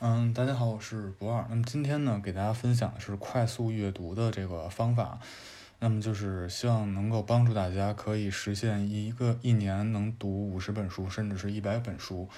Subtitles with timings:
[0.00, 1.46] 嗯，大家好，我是博二。
[1.48, 5.20] 那么今天呢，给大家分享的是快速阅读的这个方法。
[5.78, 12.28] 那么就是希望能够帮助大家可以实现一个一年能读五十本书，甚至是一百本书。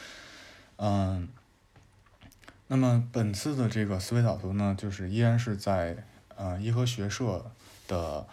[0.76, 1.26] 嗯，
[2.68, 6.04] 那么本次的这个思维导图呢，就是依然是在
[6.36, 7.50] 呃颐和学社
[7.88, 8.26] 的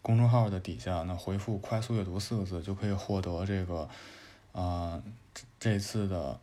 [0.00, 3.88] 公众号的底下，那回复“快速阅读”四个字就可以获得这个
[4.52, 5.00] 啊
[5.60, 6.40] 这次的。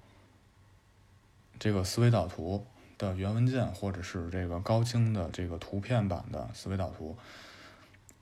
[1.60, 2.66] 这个思维导图
[2.98, 7.18] 的原文件，或者是这个高清的这个图片版的思维导图。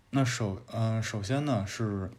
[0.10, 2.10] 那首嗯，首先呢是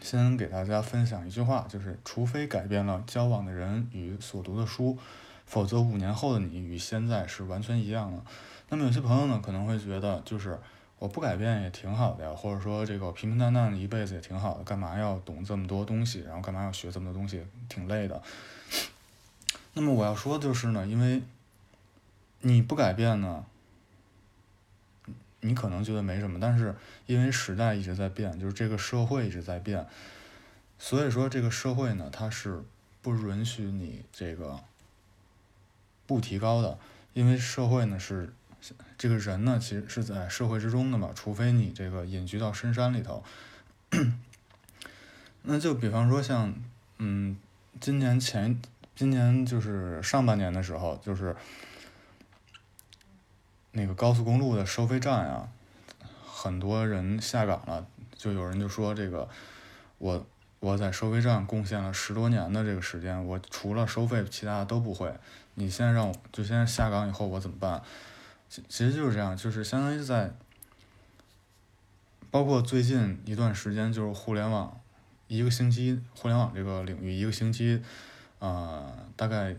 [0.00, 4.98] 先给大家分享一句话，就是除非改变了交往的人与所读的书，
[5.46, 8.20] 否则五年后的你与现在是完全一样的。
[8.68, 10.58] 那么有些朋友呢可能会觉得，就是
[10.98, 18.20] 我不改变也挺好的呀，或者说这个平平淡淡的一辈子也挺好的，干嘛要懂这么多东西，然后干嘛要学这么多东西，挺累的。
[19.78, 21.22] 那么我要说的就是呢，因为
[22.40, 23.44] 你不改变呢，
[25.40, 26.74] 你可能觉得没什么，但是
[27.04, 29.86] 因为时代一直在变，就是这个社会一直在变，
[30.78, 32.64] 所以说这个社会呢，它是
[33.02, 34.58] 不允许你这个
[36.06, 36.78] 不提高的，
[37.12, 38.32] 因为社会呢是
[38.96, 43.22] 这个人呢，其实是在社会之中的嘛，除非你这个隐居到深山里头，
[45.44, 46.54] 那就比方说像
[46.96, 47.36] 嗯，
[47.78, 48.58] 今年前。
[48.96, 51.36] 今年就是上半年的时候，就是
[53.72, 55.46] 那个高速公路的收费站呀，
[56.26, 57.86] 很多人下岗了，
[58.16, 59.28] 就有人就说这个，
[59.98, 60.26] 我
[60.60, 65.12] 我在收费站贡献了十多年的这个时间，我除了收费，其他的都不会。
[65.56, 67.82] 你现在让我就现在下岗以后我怎么办？
[68.48, 70.32] 其其实就是这样，就是相当于在，
[72.30, 74.80] 包括最近一段时间，就是互联网
[75.28, 77.82] 一个星期，互联网这个领域一个星期。
[78.38, 79.56] 呃，大概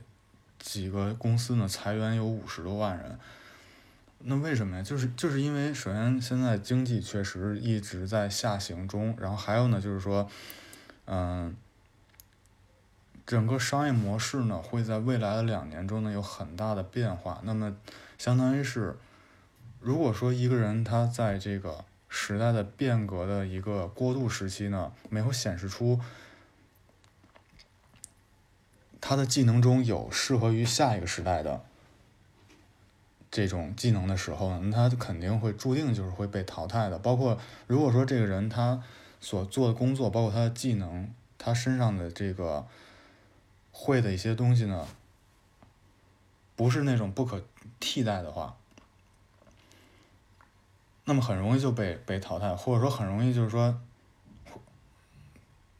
[0.59, 3.19] 几个公司呢裁员有五十多万人，
[4.19, 4.83] 那为什么呀？
[4.83, 10.29] 就是就是因为首先现在经济确实一直在下行中，然后还有呢就是说，
[11.05, 11.55] 嗯，
[13.25, 17.41] 整个商业模式呢会在未来的两年中呢有很大的变化。
[17.43, 17.75] 那么
[18.17, 18.95] 相当于是，
[19.79, 25.99] 如果说一个人他在这个时代的变革的一个过渡时期呢没有显示出。
[28.99, 31.63] 他的技能中有适合于下一个时代的
[33.29, 36.97] 这种技能的时候呢，那他肯定会注定就是会被淘汰的。
[36.99, 37.37] 包括
[37.67, 38.81] 如果说这个人他
[39.21, 42.65] 所做的工作，包括他的技能，他身上的这个
[43.71, 44.87] 会的一些东西呢，
[46.55, 47.43] 不是那种不可
[47.79, 48.57] 替代的话，
[51.05, 53.79] 那么很容易就被被淘汰，或者说很容易就是说。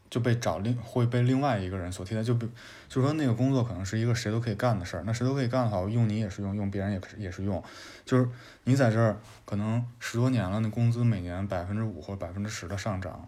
[0.10, 2.50] 就被找另会被另外一个人所替代，就比
[2.88, 7.62] 就说那个工作可能是一个谁都可以干的事儿，那谁都可以干的话，用你也是用，用别人也也是用，
[8.06, 8.30] 就是
[8.64, 13.28] 你在这儿可能十多年了，那工资每年百分之五或者百分之十的上涨，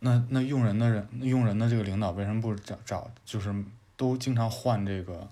[0.00, 3.54] 那那用人的人用人的这个领导为什么不找找就是
[3.96, 5.28] 都经常换这个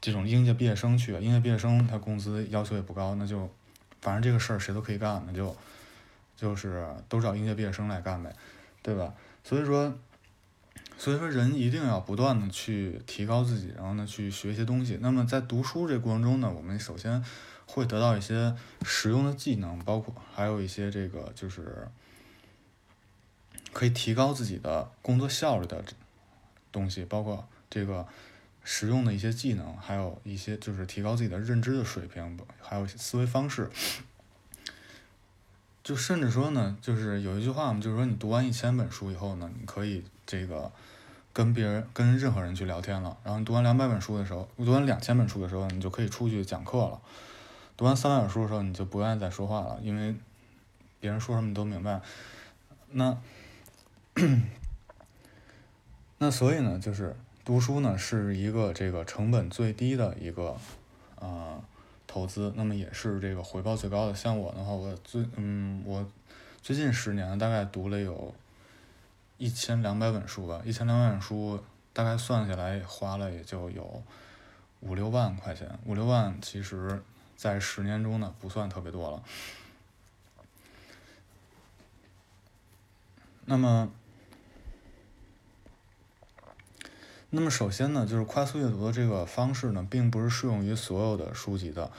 [0.00, 1.12] 这种应届毕业生去？
[1.12, 3.48] 应届毕业生他工资要求也不高，那就
[4.00, 5.54] 反正这个事儿谁都可以干，那就
[6.36, 8.34] 就是都找应届毕业生来干呗。
[8.82, 9.14] 对吧？
[9.44, 9.92] 所以说，
[10.96, 14.98] 所以说人一定要不断的去提高自己，然后呢去学一些东西。
[15.00, 17.24] 那么在读书这过程中呢，我们首先
[17.66, 18.54] 会得到一些
[18.84, 21.88] 实用的技能，包括还有一些这个就是
[23.72, 25.84] 可以提高自己的工作效率的
[26.72, 28.06] 东西，包括这个
[28.64, 33.70] 实用的一些技能，还有一些就是提高自己的认知的水平，还有思维方式。
[35.82, 40.70] 就甚至说呢，就是有一句话嘛，就是说你读完一千本书以后呢，你可以这个
[41.32, 43.16] 跟别人、跟任何人去聊天了。
[43.24, 47.00] 然后你读完两百本书的时候，读完两千本书的时候，你就可以出去讲课了。
[47.78, 50.14] 读完三百本书的时候，你就不愿意再说话了，因为
[51.00, 52.02] 别人说什么你都明白。
[52.90, 53.16] 那
[56.18, 60.56] 那所以呢，就是读书呢是一个这个成本最低的一个
[61.18, 61.62] 啊。
[62.12, 64.14] 投资，那么也是这个回报最高的。
[64.16, 66.04] 像我的话，我最嗯，我
[66.60, 68.34] 最近十年大概读了有
[69.38, 71.62] 一千两百本书吧，一千两百本书
[71.92, 74.02] 大概算下来花了也就有
[74.80, 77.00] 五六万块钱，五六万其实
[77.36, 79.22] 在十年中呢不算特别多了。
[83.44, 83.88] 那么。
[87.32, 91.90] 那么首先呢，就是快速阅读的这个方式呢，并不是适用于所有的书籍的。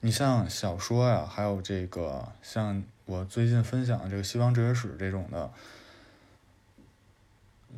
[0.00, 5.50] 你像小说呀，还有这个像我最近分享的这个《西方哲学史》这种的，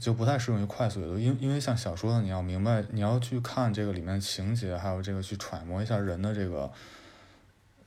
[0.00, 6.72] 就不太适用于快速阅读，因因为像小说呢，你要明白，你要去看这个里面情节，还有这个去揣摩一下人的这个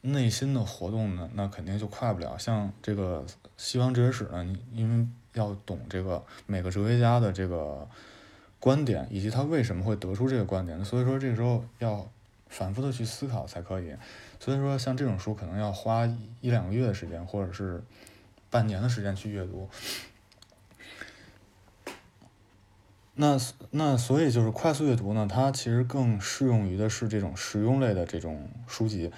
[0.02, 2.38] 内心的活动呢，那肯定就快不了。
[2.38, 3.26] 像这个
[3.58, 7.86] 西方哲学史呢，你因为要懂这个每个哲学家的这个
[8.60, 12.10] 观点，以及他为什么会得出这个观点，所以说这个时候要
[12.48, 13.96] 反复的去思考才可以。
[14.40, 16.06] 所以说像这种书可能要花
[16.42, 17.84] 一两个月的时间，或者是
[18.50, 19.70] 半年的时间去阅读。
[23.16, 23.38] 那
[23.72, 29.12] 那所以就是快速阅读呢，它其实更适用于的是这种实用类的这种书籍。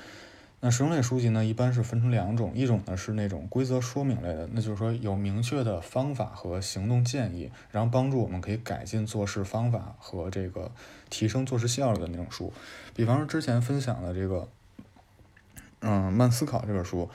[0.64, 10.72] 那实用类书籍呢，一般是分成两种，一种呢是那种规则说明类的，那就是说有明确的方法和行动建议，然后帮助我们可以改进做事方法和这个
[11.10, 12.54] 提升做事效率的那种书。
[12.96, 14.48] 比方说之前分享的这个，
[15.80, 17.10] 嗯，慢思考这本书，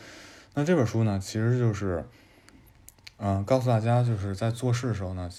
[0.55, 2.05] 那这本书呢，其实就是，
[3.19, 5.31] 嗯，告诉大家就是在做事的时候呢。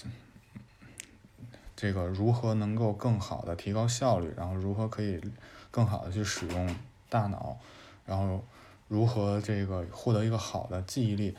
[1.80, 5.20] 这个如何能够更好的提高效率，然后如何可以
[5.70, 6.74] 更好的去使用
[7.08, 7.56] 大脑，
[8.08, 8.42] 然后
[8.88, 11.36] 如何这个获得一个好的记忆力，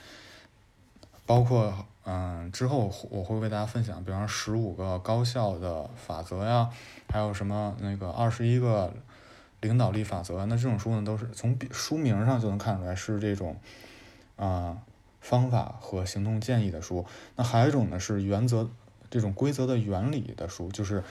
[1.26, 1.74] 包括
[2.06, 6.70] 嗯之后我会为大家分享，比方说十五个高效的法则呀，
[7.10, 8.94] 还有什么那个二十一个
[9.60, 13.58] 领导力法则，那这种书呢都是从书名上就能看出来是这种
[14.36, 14.78] 啊
[15.20, 17.06] 方法和行动建议的书，
[17.36, 18.70] 那还有一种呢是原则。
[19.12, 21.04] 这种规则的原理的书，就是，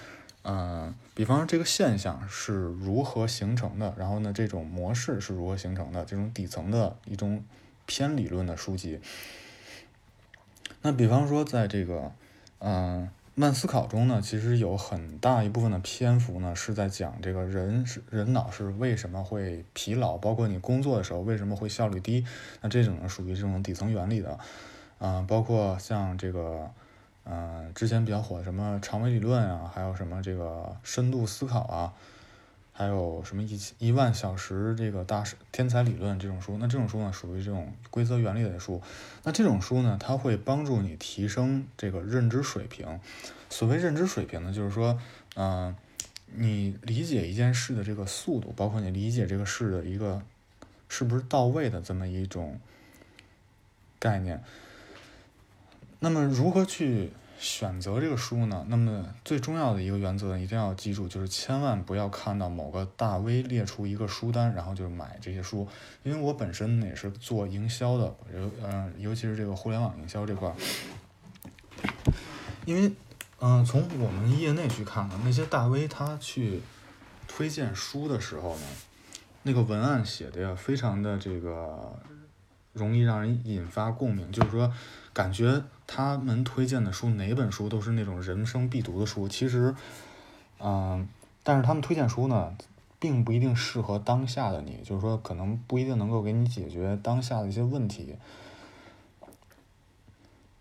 [0.45, 7.45] 嗯，比方说这个现象是如何形成的，然后呢，这种模式是如何形成的，这种底层的一种
[7.85, 9.01] 偏理论的书籍。
[10.81, 12.13] 那比方说，在这个，
[12.61, 22.25] 嗯，慢思考中呢，其实有很大一部分的篇幅呢是在讲这个人是人脑是为什么会疲劳，包括你工作的时候为什么会效率低。
[22.63, 24.39] 那这种呢属于这种底层原理的，
[24.99, 26.71] 嗯，包括像这个。
[27.79, 31.93] 之前比较火的什么长尾理论啊，还有什么这个深度思考啊，
[32.73, 38.83] 还有什么一一万小时这个大师天才理论这种书，那这种书呢属于这种规则原理的书，
[39.23, 42.99] 那这种书呢，它会帮助你提升这个认知水平。
[43.49, 45.01] 所谓认知水平呢，就是说，
[45.37, 45.77] 嗯，
[46.35, 50.21] 你理解一件事的这个速度，包括你理解这个事的一个
[50.89, 52.59] 是不是到位的这么一种
[54.01, 54.43] 概念。
[56.01, 58.67] 那么如何去选择这个书呢？
[58.69, 65.67] 那么最重要的一个原则一定要记住，就是千万不要看到某个大 V 列出一个书单，然后就买这些书。
[66.03, 68.05] 因为我本身也是做营销的，
[68.35, 70.55] 尤嗯，尤其是这个互联网营销这块儿。
[72.65, 72.93] 因为
[73.41, 76.61] 嗯，从我们业内去看呢，那些大 V 他去
[77.29, 78.67] 推荐书的时候呢，
[79.45, 81.97] 那个文案写的呀，非常的这个
[82.79, 84.73] 容易让人引发共鸣，就是说。
[85.15, 89.75] 感觉他们推荐的书哪本书都是那种人生必读的书，其实，
[90.61, 91.09] 嗯，
[91.43, 92.57] 但是他们推荐书呢，
[93.01, 98.15] 并不一定适合当下的你，就是说可能不一定能够给你解决当下的一些问题。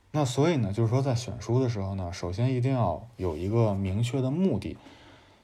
[0.09, 4.75] 那所以呢，就是说在选书的时候呢，首先一定要有一个明确的目的，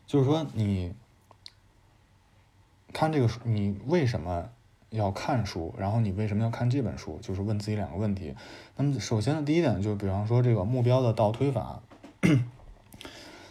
[0.08, 0.96] 就是说你
[2.92, 4.50] 看这个书，你为什么？
[4.94, 7.18] 要看书，然后你为什么要看这本书？
[7.20, 8.36] 就是问自己两个问题。
[8.78, 11.82] 那么首先的第一点，就是比方说这个目标的倒推法，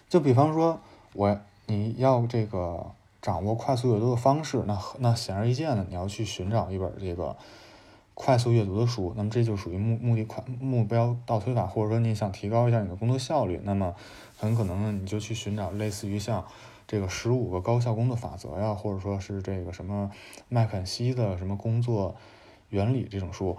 [0.09, 0.81] 就比方说
[1.15, 1.37] 我
[1.67, 2.87] 你要这个
[3.21, 7.37] 掌握快速阅读的方式，那那显而易见的，你要去寻找一本这个
[8.15, 9.13] 快速阅读的书。
[9.17, 13.95] 那么这就属于目目的快目标倒推法，或者说你想提高一下你的工作效率，那么
[14.39, 16.45] 很可能呢你就去寻找类似于像。
[16.93, 20.11] 这个十五个高效工作法则呀，或者说是这个什么
[20.51, 22.15] 麦肯锡的什么工作
[22.69, 23.57] 原理这种书，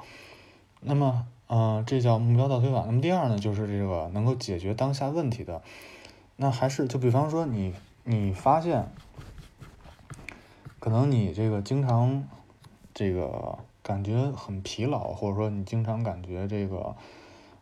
[0.82, 2.84] 那么，嗯，这叫目标倒推法。
[2.86, 5.64] 那么第二呢，就是这个能够解决当下问题的，
[6.36, 7.74] 那还是就比方说你
[8.04, 8.88] 你发现，
[10.80, 12.28] 可能你这个经常
[12.94, 16.96] 这个感觉很疲劳，或者说你经常感觉这个，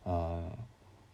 [0.04, 0.50] 嗯，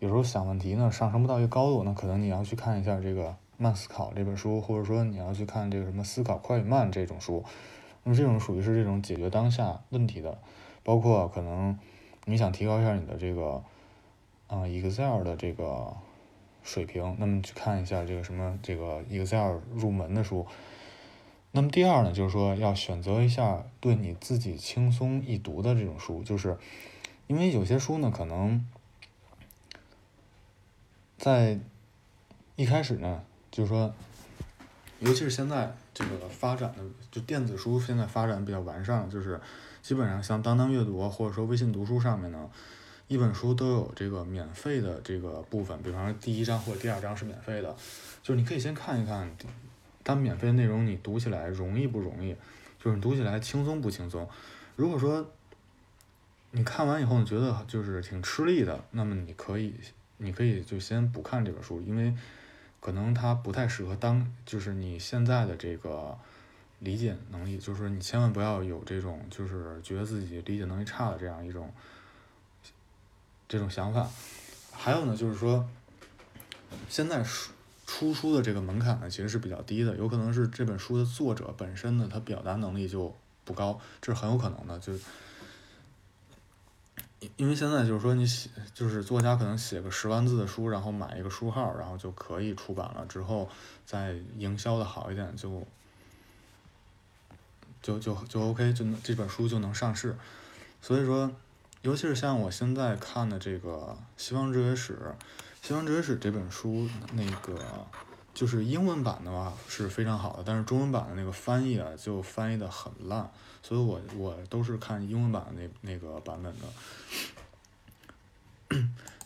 [0.01, 3.37] 有时候想问题呢上升不到一个高度，那可能你要去看一下这个。
[3.61, 7.45] 慢思考这本书，或者说你要去看这个什么思考快与慢这种书，
[8.05, 10.39] 那么这种属于是这种解决当下问题的，
[10.85, 11.77] 包括可能
[12.25, 13.65] 你想提高一下你的这个，
[14.47, 15.93] 啊 Excel 的这个
[16.63, 20.47] 水平，那么去看一下这个什么这个 Excel 入门的书。
[21.51, 26.57] 那么第二呢，就是说要选择一下对你自己轻松易读的这种书，就是
[27.27, 28.65] 因为有些书呢，可能
[31.17, 31.59] 在
[32.55, 33.25] 一开始呢。
[33.51, 33.93] 就是说，
[35.01, 39.41] 尤其是现在这个发展的，就电子书现在发展比较完善，就是
[39.83, 42.51] 基本上像当当阅读啊或者说微信读书上面呢，
[43.07, 47.75] 一本书都有这个免费的这个部分，比方说第一章或者第二章是免费的，
[48.23, 49.31] 就是你可以先看一看，
[50.05, 52.35] 它免费的内容你读起来容易不容易，
[52.83, 54.29] 就是你读起来轻松不轻松。
[54.77, 55.27] 如果说
[56.51, 59.75] 你看完以后你觉得就是挺吃力的，那么你可以
[60.19, 62.15] 你可以就先不看这本书，因为
[62.81, 66.17] 可能它不太适合当就是你现在的这个
[66.81, 71.73] 理解能力，就是说你千万不要有这种就是觉得自己理解能力差的这样一种。
[73.51, 74.07] 这种想法，
[74.71, 75.67] 还有呢，就是说，
[76.87, 77.51] 现在书
[77.87, 83.17] 出书的这个门槛呢，其实是比较低的，有可能是这本书的作者本身呢，他表达能力就
[83.47, 84.79] 不高，这是很有可能的。
[84.81, 84.93] 就
[87.37, 93.49] 因为现在就是说，你写就是作家可能写个十万字的书，然后买一个书号，然后就可以出版了，之后
[93.85, 95.67] 再营销的好一点，就
[97.83, 100.17] 就就就 OK，就能这本书就能上市，
[100.81, 101.31] 所以说。
[101.83, 104.95] 尤其是像我现在看的这个《西方哲学史》，
[105.63, 107.87] 《西方哲学史》这本书，那个
[108.39, 113.29] 就是英文版的话是非常好的，但是中文版的那个翻译啊，就翻译的很烂，
[113.65, 116.69] 所以我我都是看英文版的那那个版本的。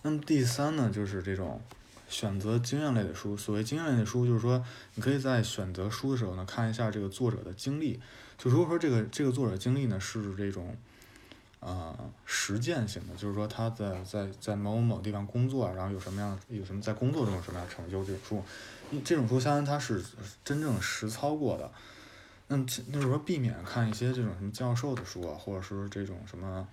[0.01, 1.61] 那么第三呢，就是这种
[2.09, 3.37] 选择经验类的书。
[3.37, 4.65] 所谓经验类的书，就是说
[4.95, 8.01] 你可以在选择书的时候呢，看一下这个作者的经历。
[8.39, 10.75] 就如果说这个这个作者经历呢是这种。
[11.65, 18.43] 呃，实践性的，就是说他在在在某某某地方工作，然后有什么样有什么在工作中有什么样成就，这种书，
[19.05, 20.05] 这种书相当于他是
[20.45, 21.71] 真正实操过的。
[22.49, 26.67] 那就是说避免看一些这种什么教授的书啊，或者是这种什么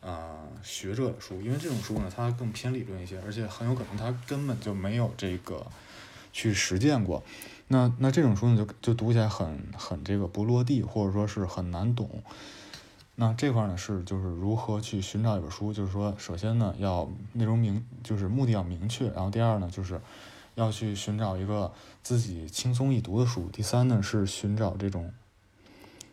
[0.00, 5.66] 啊学者的书，因为这种书呢，它更偏理论一些，而且很有可能他根本就没有这个
[6.32, 7.20] 去实践过。
[7.66, 12.22] 那那这种书呢，就就读起来很很这个不落地，或者说是很难懂。
[13.14, 20.00] 那这块呢是就是如何去寻找一本书，就是说首先呢要内容明，就是目的要明确，然后第二呢就是
[20.54, 21.70] 要去寻找一个
[22.02, 25.12] 自己轻松易读的书，第三呢是寻找这种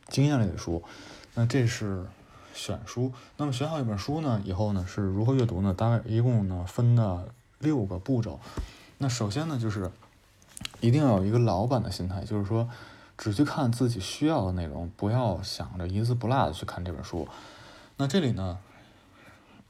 [0.10, 0.84] 经验类的书。
[1.36, 2.06] 那这是
[2.54, 5.74] 选书，那么选好一本书呢以后呢是如何阅读呢？
[5.74, 7.30] 大概一共呢分了
[7.60, 8.40] 六个步骤。
[8.98, 9.90] 那首先呢就是
[10.82, 12.70] 一定要有一个老板的心态，就是说。
[13.20, 17.28] 只去看自己需要的内容，不要想着一字不落的去看这本书。
[17.98, 18.58] 那这里呢，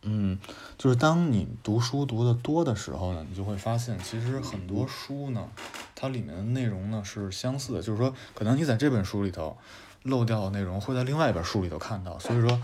[0.03, 0.39] 嗯，
[0.77, 5.49] 就是当你读书读的多的时候呢，你就会发现，其实很多书呢，
[5.95, 7.81] 它里面的内容呢是相似的。
[7.81, 9.57] 就是说，可能你在这本书里头
[10.03, 12.19] 漏掉的内容，会在另外一本书里头看到。
[12.19, 12.61] 所以说，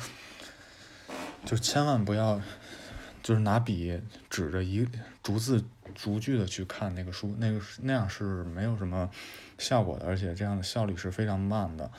[1.43, 2.39] 就千万不要，
[3.25, 4.88] 就是拿笔指着一
[5.24, 5.65] 逐字
[5.96, 9.10] 逐句的去看那个书，那个那样是没有什么。
[9.58, 11.89] 效果的，而且这样的效率是非常慢的。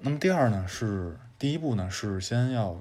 [0.00, 2.80] 那么第二呢，是第一步呢，是先要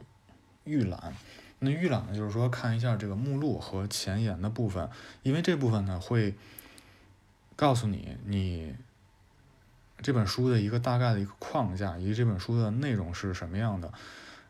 [0.63, 1.13] 预览。
[1.59, 4.89] 那预览呢，就是说看一下这个目录和前言的部分，
[5.21, 6.33] 因为这部分呢会
[7.55, 8.73] 告诉你你
[9.99, 13.93] 这本书的一个大概的一个框架，以及这本书的内容是什么样的。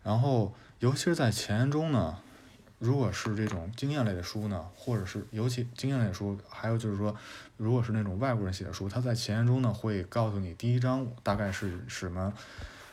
[0.04, 2.18] 然后，尤其是在前言中呢。
[2.80, 7.18] 如果是这种经验类的书呢，或者是尤其经验类的书，还有就是说，
[7.58, 12.32] 如果是那种外国人写的书，他在前言中呢会告诉你第一章大概是什么，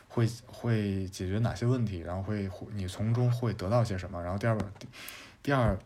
[0.08, 4.66] 会会解决哪些问题，然后会你从中会得到些什么，然后第二本
[5.42, 5.78] 第二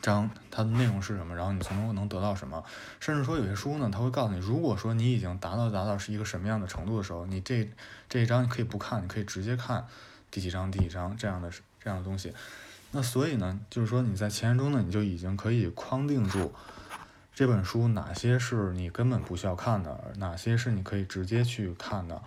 [0.00, 2.64] 章它的内容是什么，然后你从中能得到什么，
[2.98, 7.70] 甚至说有些书呢，他会告诉你，如果说你已经达到达到是一个什么样的程度的时候，你这
[8.08, 9.86] 这一章你可以不看，你可以直接看
[10.30, 11.50] 第几章第几章这样的
[11.82, 12.32] 这样的东西。
[12.90, 16.54] 那所以呢，就是说你在前言中呢，你就已经可以框定住
[17.34, 22.22] 这本书哪些是你根本不需要看的，哪些是你可以直接去看的。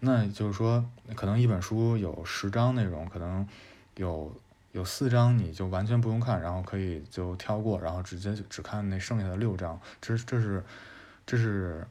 [0.00, 3.46] 那就是说，可能一本书有十章内容，可能
[3.96, 4.34] 有
[4.72, 9.78] 有四章你就完全不用看，然后可以就跳过，然后直接就只看那剩下的六章。
[10.00, 10.64] 这这是
[11.26, 11.86] 这是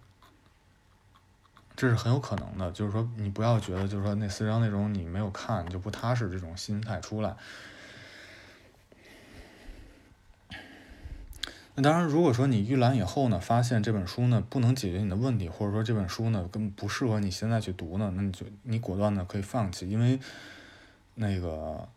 [1.79, 2.69] 这是很有可能的。
[2.74, 7.33] 就是说，你不要觉得就是说那四章内容你没有看就不踏实这种心态出来。
[11.75, 20.19] 那当然，如果说你预览以后呢，发现这本书呢不能解决你的问题，或者说这本书呢根本不适合你现在去读呢，那你就你果断的可以放弃，因为
[21.15, 21.88] 那个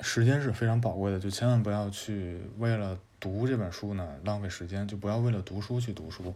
[0.00, 6.32] 时间是非常宝贵的，就千万不要去为了读这本书呢浪费时间，就不要为了读书去读书。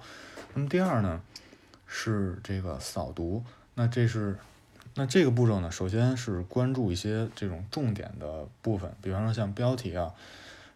[0.53, 1.23] 那么第二呢
[1.87, 4.39] 是这个扫读，那这是
[4.95, 10.15] 那这个步骤呢，首先是关注一些这种重点的部分，比方说像标题啊。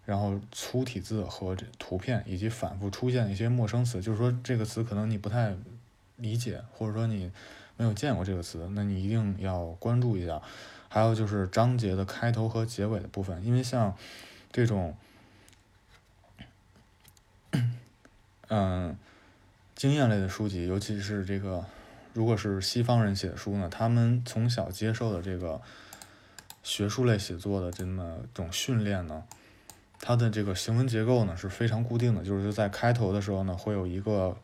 [0.07, 5.55] 然后粗体字和这图片，以及反复出现的一些陌生词，就是说这个词可能你不太
[6.17, 7.31] 理解，或者说你
[7.77, 10.43] 没有见过这个词，那你一定要关注一下。
[10.89, 13.97] 还有就是章节的开头和结尾的部分，因为像
[14.51, 14.97] 这种，
[18.49, 18.99] 嗯，
[19.81, 21.65] 经验类的书籍，尤其是这个，
[22.13, 25.59] 如果是西方人写的书呢，他们从小接受的这个
[26.63, 29.25] 学术类写作的这么种训练呢，
[29.99, 34.37] 它的这个行文结构呢是非常固定的，就是在开头的时候呢会有一个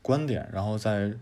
[0.00, 1.12] 观点，然后在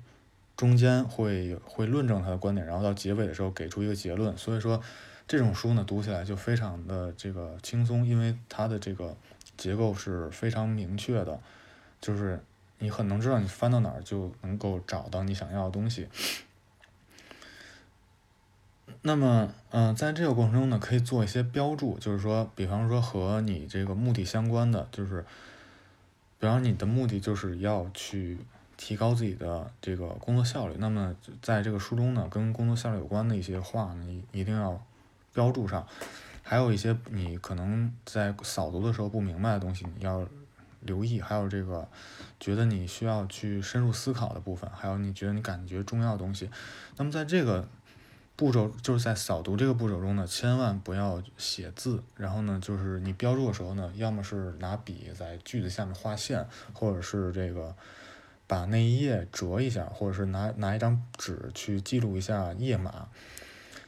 [0.57, 4.81] 中间会会论证他的观点，然后到结尾的时候给出一个结论，所以说。
[5.27, 9.17] 这种书呢，读起来就非常的这个轻松，因为它的这个
[9.57, 11.41] 结构是非常明确的，
[12.01, 12.39] 就是
[12.79, 16.09] 你很能知道你翻到哪儿就能够找到你想要的东西。
[19.03, 25.25] 那么，嗯，在这个过程中呢，可以做一些标注，就是说，比方说和你这个目的相关的，就是，
[26.39, 28.39] 比方你的目的就是要去
[28.77, 34.81] 提高自己的这个工作效率，那么在这个书中呢，跟工作效率有关的一些话呢，一定要。
[35.37, 35.87] 标注上，
[36.43, 40.27] 还有一些你可能在扫读的时候不明白的东西，你要
[40.87, 41.21] 留意。
[41.21, 41.87] 还有这个
[42.41, 46.49] 觉得你需要去深入思考的部分，还有你觉得你感觉重要的东西。
[46.97, 47.69] 那么在这个
[48.37, 52.03] 步骤，就是在扫读这个步骤中呢，千万不要写字。
[52.17, 57.75] 然后呢，就是你标注的时候呢，要么是拿笔在句子下面画线，或者是这个
[58.47, 63.09] 把那一页折一下，或者是拿拿一张纸去记录一下页码。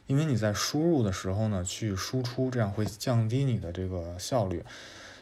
[0.07, 4.63] 因为你在输入的时候呢，去输出，这样会降低你的这个效率。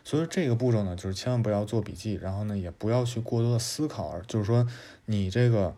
[0.07, 4.17] 所以这个步骤呢，就是千万不要做笔记，然后呢，也不要去过多的思考。
[4.21, 4.65] 就是说，
[5.03, 5.75] 你这个，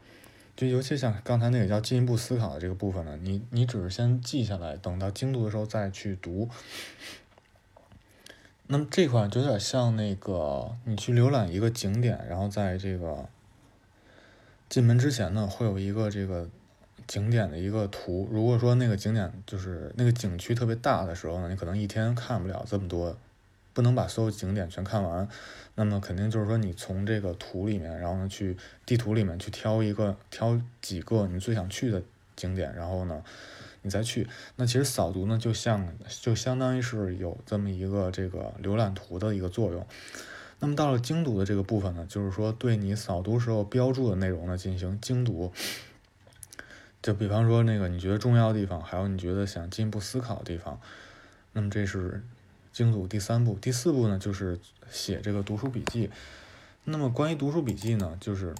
[0.55, 6.47] 就尤其像刚才那个叫进一步思考的这个部分呢，你你只是先记下来，等到精读的时候再去读。
[8.67, 13.27] 那么这块就有点像那个，你去浏览一个景点，然后在这个
[14.69, 16.47] 进门之前呢，会有一个这个。
[17.07, 23.17] 景点的一个图，如果说那个景点就是那个景区特别大的时候呢，你可能一天看不了这么多，
[23.79, 25.25] 不能把所有景点全看完，
[25.75, 32.03] 那么肯定就是说你从这个图里面，然后呢去地图里面去挑一个、挑几个你最想去的
[32.35, 33.23] 景点，然后呢
[33.81, 34.27] 你再去。
[34.57, 35.87] 那其实扫读呢就像
[36.21, 39.87] 就相当于是有这么一个这个浏览图的一个作用。
[40.59, 45.53] 那么到了精读的这个部分呢，就是说对你扫读时候标注的内容呢进行精读。
[47.01, 50.81] 就比方说那个你觉得重要的地方，还有你觉得想进一步思考的地方，
[51.53, 52.21] 那么这是
[52.79, 53.55] 精读第三步。
[53.55, 54.57] 第四步呢，就是
[54.89, 56.09] 写这个读书笔记。
[56.85, 58.55] 那么关于读书笔记呢，就是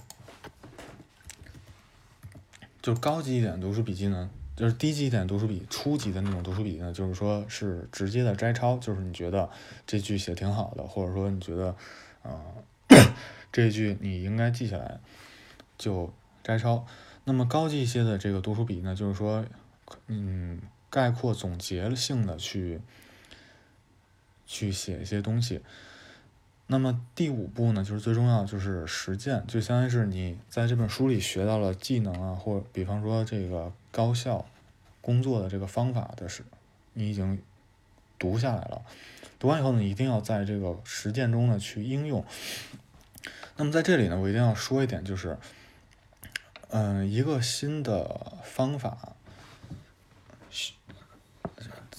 [2.82, 9.48] 就高级一点读书笔记呢，就是低级一点读书笔，初级的那种读书笔记呢，就是说是直接的摘抄，就是你觉得
[9.86, 11.74] 这句写挺好的，或者说你觉得
[12.22, 12.42] 啊
[13.50, 15.00] 这句你应该记下来，
[15.78, 16.12] 就
[16.44, 16.86] 摘抄。
[17.24, 19.46] 那么高级一些的这个读书笔呢，就是说，
[20.08, 22.82] 嗯，概括总结性的去
[24.50, 25.60] 去写一些东西。
[26.66, 34.44] 那么第五步呢，就是最重要，就是实践，就相当于是你在这本书里学到了技能啊，或比方说这个高效
[35.00, 36.42] 工作的这个方法的是，
[36.94, 37.40] 你已经
[38.18, 38.82] 读下来了。
[39.38, 42.24] 读完以后呢，一定要在这个实践中呢去应用。
[43.56, 45.38] 那么在这里呢，我一定要说一点，就是。
[46.72, 49.16] 嗯，一个新的方法，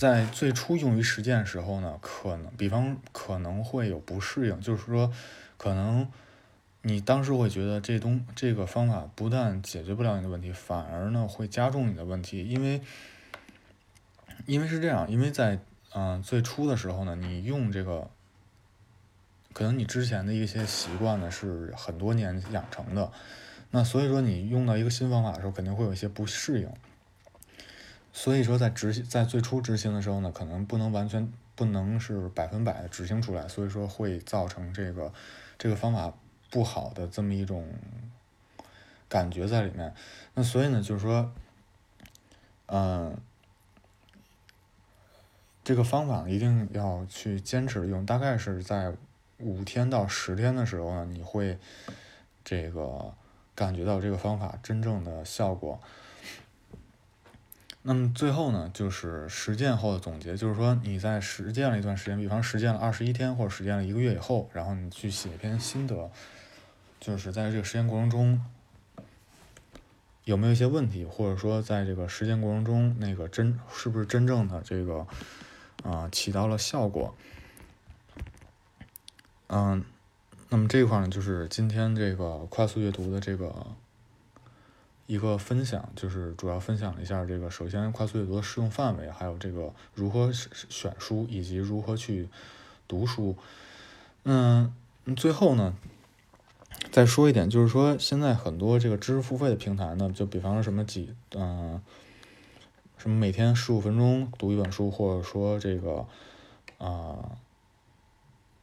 [0.01, 5.13] 在最初用于实践的时候呢，可能比方可能会有不适应，就是说，
[5.57, 6.09] 可能
[6.81, 12.81] 你当时会觉得这东这个方法不但解决不了你的问题，反而呢会加重你的问题，因为
[14.47, 15.59] 因为是这样，因为在
[15.93, 18.09] 嗯最初的时候呢，你用这个，
[19.53, 23.11] 可能你之前的一些习惯呢是很多年养成的。
[23.69, 26.67] 那所以说，你用到一个新方法的时候，肯定会有一些不适应。
[28.13, 35.11] 所以说，在执行在最初执行的时候呢，可能不能完全不能是百分百的执行出来，所以说会造成这个
[35.57, 36.13] 这个方法
[36.49, 37.67] 不好的这么一种
[39.07, 39.93] 感觉在里面。
[40.33, 41.31] 那所以呢，就是说，
[42.67, 43.17] 嗯，
[45.63, 48.93] 这个方法一定要去坚持用，大概是在
[49.39, 51.57] 五天到十天的时候呢，你会
[52.43, 53.13] 这个。
[53.53, 55.79] 感觉到这个方法真正的效果。
[57.83, 66.11] 那么最后呢，就是实践后的总结，就是说你在实践了一段时间，比方实践了二十一天或者实践了一个月以后，然后你去写一篇心得，
[66.99, 68.45] 就是在这个实践过程中
[70.25, 75.07] 有没有一些问题，或者说在这个实践过程中那个真是不是真正的这个
[75.83, 77.15] 啊起到了效果？
[79.47, 79.83] 嗯。
[80.53, 83.55] 那么这块呢，就是今天这个快速阅读的这个
[85.11, 92.29] 一个分享，就是主要分享一下这个，首先快速阅读的适用范围，还有这个如何选书以及如何去
[92.87, 93.35] 读书。
[94.23, 94.73] 嗯，
[95.17, 95.75] 最后呢，
[96.93, 101.81] 再说一点，就是说现在很多这个知识付费的平台呢，就比方说什么几嗯，
[102.97, 106.07] 什么每天十五分钟读一本书，或者说这个
[106.77, 107.31] 啊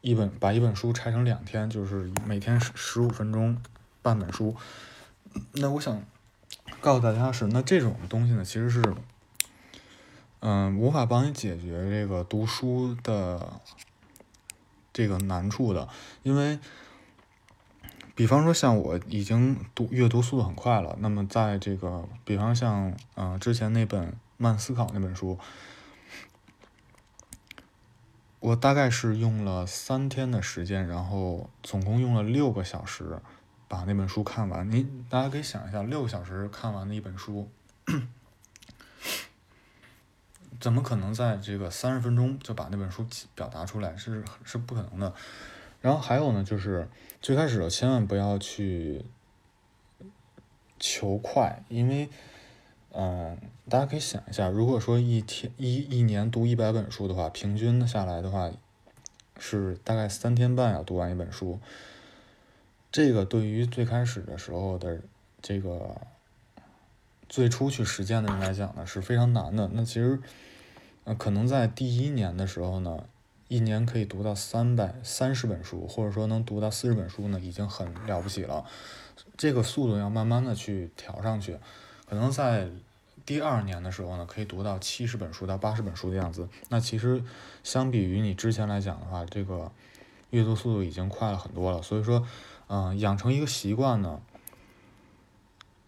[0.00, 3.61] 一本把一本书拆成两天，就是每天十十五分钟
[4.00, 4.56] 半本书。
[5.52, 6.02] 那我想。
[6.81, 8.83] 告诉大家是，那这种东西呢，其实是，
[10.40, 13.61] 嗯，无法帮你解决这个读书的
[14.92, 15.88] 这个难处的，
[16.22, 16.59] 因为，
[18.14, 25.38] 比方说像我已经读阅读速度很快了，那么在这个，比方像，嗯，之前那本《慢思考》那本书，
[28.38, 33.20] 我大概是用了三天的时间，然后总共用了六个小时。
[33.68, 37.48] 把那本书看完，你大家可以想一下，六个小时看完的一本书，
[40.59, 43.94] 怎么可能在这个三十分钟就把那本书表达出来？
[43.96, 45.14] 是是不可能的。
[45.81, 46.88] 然后还有呢，就是
[47.20, 49.04] 最开始千万不要去
[50.81, 52.09] 求快，因为，
[52.92, 58.50] 嗯，大家可以想一下，如果说一天一一年读一百本书的话，平均下来的话，
[59.38, 61.61] 是大概三天半要读完一本书。
[62.90, 65.01] 这个对于最开始的时候的
[65.42, 65.94] 这个
[67.29, 69.68] 最初去实践的人来讲呢，是非常难的。
[69.74, 70.18] 那其实，
[71.05, 73.05] 呃，可能在第一年的时候呢，
[73.48, 78.64] 一年可以读到三百三十本书，或者说能读到四十本书呢，已经很了不起了。
[79.37, 81.59] 这个速度要慢慢的去调上去，
[82.09, 82.68] 可能在
[83.27, 86.48] 第二年的时候呢，可以读到七十本书到八十本书的样子。
[86.70, 87.22] 那其实
[87.62, 89.70] 相比于你之前来讲的话，这个
[90.31, 91.83] 阅读速度已经快了很多了。
[91.83, 92.27] 所以说。
[92.68, 94.20] 嗯，养成一个习惯呢，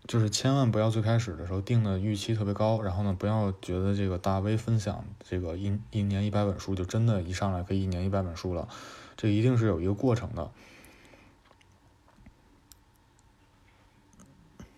[0.07, 8.67] 就是千万不要最开始的时候定的预期特别高，然后呢，不要觉得这个大 V 分享这个一一年一百本书就真的一上来可以一年一百本书了，
[9.17, 10.51] 这一定是有一个过程的。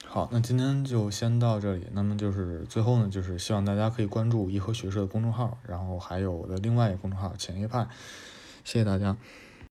[0.05, 1.87] 好，那今天就先到这里。
[1.93, 7.89] 那么就是最后呢，就是希望大家可以关注颐和学社的公众号，然后还有我的另外一个公众号浅夜派，
[8.63, 9.17] 谢谢大家。